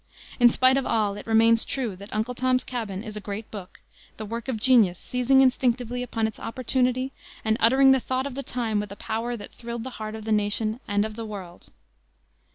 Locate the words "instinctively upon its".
5.41-6.39